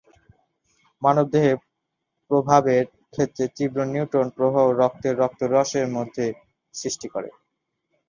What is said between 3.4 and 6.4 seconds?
তীব্র নিউট্রন প্রবাহ রক্তের রক্তরস এর মধ্যে